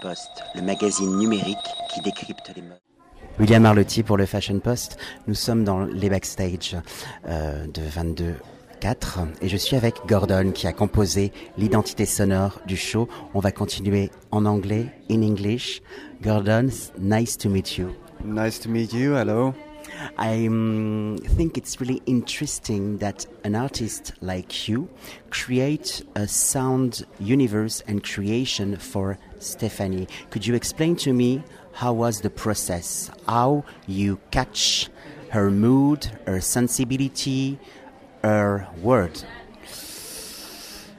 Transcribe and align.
Post, 0.00 0.30
le 0.54 0.62
magazine 0.62 1.14
numérique 1.18 1.58
qui 1.92 2.00
décrypte 2.00 2.50
les 2.56 2.62
modes. 2.62 2.80
William 3.38 3.66
Arlotti 3.66 4.02
pour 4.02 4.16
le 4.16 4.24
Fashion 4.24 4.58
Post. 4.58 4.96
Nous 5.26 5.34
sommes 5.34 5.62
dans 5.62 5.84
les 5.84 6.08
backstage 6.08 6.74
euh, 7.28 7.66
de 7.66 7.82
22 7.82 8.36
4 8.80 9.18
et 9.42 9.48
je 9.50 9.56
suis 9.58 9.76
avec 9.76 9.96
Gordon 10.06 10.52
qui 10.52 10.66
a 10.66 10.72
composé 10.72 11.32
l'identité 11.58 12.06
sonore 12.06 12.60
du 12.66 12.78
show. 12.78 13.08
On 13.34 13.40
va 13.40 13.52
continuer 13.52 14.10
en 14.30 14.46
anglais, 14.46 14.86
in 15.10 15.20
English. 15.20 15.82
Gordon, 16.22 16.68
nice 16.98 17.36
to 17.36 17.50
meet 17.50 17.76
you. 17.76 17.88
Nice 18.24 18.58
to 18.60 18.70
meet 18.70 18.94
you. 18.94 19.14
Hello. 19.14 19.52
I 20.16 20.46
um, 20.46 21.18
think 21.22 21.58
it's 21.58 21.80
really 21.80 22.02
interesting 22.06 22.98
that 22.98 23.26
an 23.44 23.54
artist 23.54 24.12
like 24.20 24.68
you 24.68 24.88
create 25.30 26.02
a 26.14 26.26
sound 26.28 27.04
universe 27.18 27.82
and 27.86 28.02
creation 28.02 28.76
for 28.76 29.18
Stephanie. 29.38 30.08
Could 30.30 30.46
you 30.46 30.54
explain 30.54 30.96
to 30.96 31.12
me 31.12 31.42
how 31.72 31.92
was 31.92 32.20
the 32.20 32.30
process? 32.30 33.10
How 33.26 33.64
you 33.86 34.18
catch 34.30 34.88
her 35.30 35.50
mood, 35.50 36.06
her 36.26 36.40
sensibility, 36.40 37.58
her 38.22 38.68
word? 38.80 39.22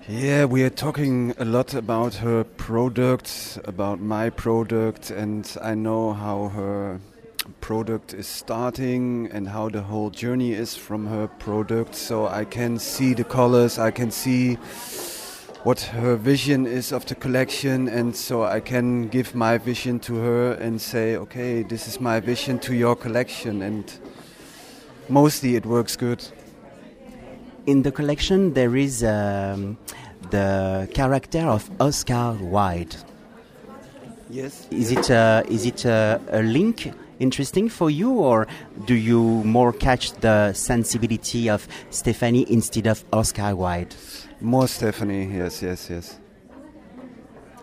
Yeah, 0.08 0.46
we 0.46 0.62
are 0.62 0.70
talking 0.70 1.34
a 1.40 1.46
lot 1.46 1.74
about 1.74 2.14
her 2.16 2.44
product, 2.44 3.58
about 3.66 4.00
my 4.00 4.30
product, 4.30 5.10
and 5.10 5.52
I 5.64 5.74
know 5.74 6.14
how 6.14 6.50
her 6.50 7.00
product 7.62 8.14
is 8.14 8.28
starting 8.28 9.30
and 9.32 9.48
how 9.48 9.70
the 9.70 9.82
whole 9.82 10.10
journey 10.10 10.54
is 10.54 10.76
from 10.76 11.08
her 11.08 11.28
product. 11.28 11.96
So 11.96 12.28
I 12.28 12.46
can 12.46 12.80
see 12.80 13.14
the 13.14 13.24
colors, 13.24 13.80
I 13.80 13.92
can 13.92 14.12
see 14.12 14.58
what 15.64 15.82
her 15.82 16.16
vision 16.16 16.68
is 16.68 16.92
of 16.92 17.06
the 17.08 17.16
collection, 17.16 17.88
and 17.88 18.16
so 18.16 18.44
I 18.44 18.60
can 18.60 19.08
give 19.08 19.34
my 19.34 19.58
vision 19.58 20.00
to 20.02 20.16
her 20.16 20.54
and 20.54 20.80
say, 20.80 21.16
okay, 21.18 21.64
this 21.64 21.88
is 21.88 22.00
my 22.00 22.20
vision 22.20 22.60
to 22.60 22.76
your 22.76 22.96
collection, 22.96 23.64
and 23.64 23.92
mostly 25.10 25.56
it 25.56 25.66
works 25.66 25.96
good. 25.96 26.24
In 27.66 27.82
the 27.82 27.92
collection, 27.92 28.54
there 28.54 28.76
is 28.76 29.04
um, 29.04 29.78
the 30.30 30.88
character 30.94 31.48
of 31.48 31.68
Oscar 31.82 32.38
Wilde. 32.40 32.96
Yes. 34.30 34.68
Is 34.70 34.92
it 34.92 35.10
a, 35.10 35.44
is 35.50 35.66
it 35.66 35.86
a, 35.86 36.22
a 36.30 36.44
link 36.44 36.94
interesting 37.20 37.70
for 37.70 37.90
you, 37.90 38.12
or 38.12 38.48
do 38.86 38.96
you 38.96 39.22
more 39.44 39.72
catch 39.74 40.12
the 40.14 40.54
sensibility 40.54 41.50
of 41.50 41.68
Stephanie 41.90 42.46
instead 42.52 42.88
of 42.88 43.04
Oscar 43.14 43.56
Wilde? 43.56 43.96
More 44.42 44.68
Stephanie, 44.68 45.26
yes, 45.38 45.62
yes, 45.62 45.90
yes. 45.90 46.20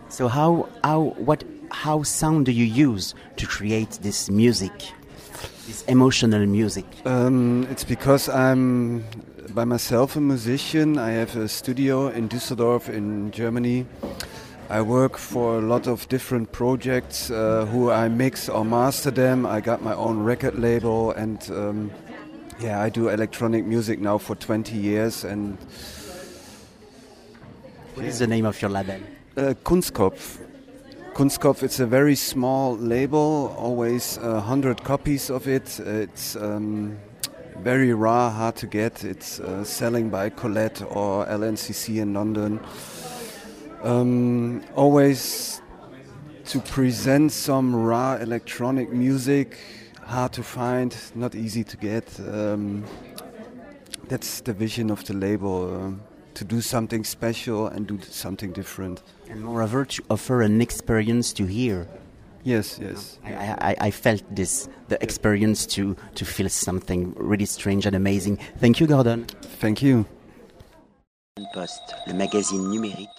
So 0.09 0.27
how 0.27 0.69
how 0.83 1.15
what 1.17 1.43
how 1.71 2.03
sound 2.03 2.45
do 2.45 2.51
you 2.51 2.65
use 2.65 3.15
to 3.37 3.47
create 3.47 3.99
this 4.01 4.29
music, 4.29 4.71
this 5.65 5.83
emotional 5.87 6.45
music? 6.45 6.85
Um, 7.05 7.67
it's 7.69 7.83
because 7.83 8.29
I'm 8.29 9.03
by 9.53 9.65
myself 9.65 10.15
a 10.15 10.21
musician. 10.21 10.97
I 10.97 11.11
have 11.11 11.35
a 11.35 11.47
studio 11.47 12.07
in 12.07 12.29
Düsseldorf 12.29 12.89
in 12.89 13.31
Germany. 13.31 13.85
I 14.69 14.81
work 14.81 15.17
for 15.17 15.57
a 15.57 15.61
lot 15.61 15.87
of 15.87 16.07
different 16.09 16.51
projects 16.51 17.29
uh, 17.29 17.65
who 17.65 17.91
I 17.91 18.07
mix 18.07 18.49
or 18.49 18.65
master 18.65 19.11
them. 19.11 19.45
I 19.45 19.61
got 19.61 19.83
my 19.83 19.93
own 19.93 20.23
record 20.23 20.57
label 20.57 21.11
and 21.11 21.39
um, 21.51 21.91
yeah, 22.59 22.81
I 22.81 22.89
do 22.89 23.09
electronic 23.09 23.65
music 23.65 23.99
now 23.99 24.17
for 24.17 24.35
20 24.35 24.75
years 24.75 25.23
and 25.23 25.57
What 27.95 28.05
is 28.05 28.19
the 28.19 28.27
name 28.27 28.45
of 28.45 28.59
your 28.61 28.71
label? 28.71 28.95
uh, 29.37 29.53
Kunstkopf. 29.63 30.39
Kunstkopf, 31.13 31.61
it's 31.61 31.79
a 31.79 31.85
very 31.85 32.15
small 32.15 32.75
label, 32.75 33.55
always 33.59 34.17
a 34.17 34.39
hundred 34.41 34.83
copies 34.83 35.29
of 35.29 35.47
it. 35.47 35.79
It's 35.79 36.35
um, 36.35 36.97
very 37.59 37.93
rare, 37.93 38.31
hard 38.31 38.55
to 38.55 38.65
get. 38.67 39.03
It's 39.03 39.39
uh, 39.39 39.63
selling 39.63 40.09
by 40.09 40.29
Colette 40.29 40.81
or 40.89 41.27
LNCC 41.27 42.01
in 42.01 42.15
London. 42.15 42.59
Um, 43.83 44.61
always 44.75 45.61
to 46.45 46.59
present 46.59 47.31
some 47.31 47.75
raw 47.75 48.15
electronic 48.15 48.91
music, 48.91 49.57
hard 50.05 50.33
to 50.33 50.43
find, 50.43 50.95
not 51.15 51.35
easy 51.35 51.63
to 51.63 51.77
get. 51.77 52.19
Um, 52.19 52.85
that's 54.07 54.41
the 54.41 54.53
vision 54.53 54.89
of 54.89 55.03
the 55.05 55.13
label. 55.13 55.75
um 55.75 56.01
to 56.33 56.43
do 56.43 56.61
something 56.61 57.03
special 57.03 57.67
and 57.67 57.87
do 57.87 57.99
something 58.01 58.51
different. 58.51 59.03
And 59.29 59.43
moreover, 59.43 59.85
to 59.85 60.03
offer 60.09 60.41
an 60.41 60.61
experience 60.61 61.33
to 61.33 61.45
hear. 61.45 61.87
Yes, 62.43 62.79
yes. 62.81 63.19
I, 63.23 63.33
I, 63.33 63.75
I 63.87 63.91
felt 63.91 64.23
this, 64.35 64.67
the 64.89 65.01
experience 65.01 65.65
to, 65.67 65.95
to 66.15 66.25
feel 66.25 66.49
something 66.49 67.13
really 67.17 67.45
strange 67.45 67.85
and 67.85 67.95
amazing. 67.95 68.37
Thank 68.57 68.79
you, 68.79 68.87
Gordon. 68.87 69.25
Thank 69.61 69.81
you. 69.81 70.05
Post, 71.53 71.81
le 72.07 72.13
magazine 72.13 72.69
numérique 72.69 73.13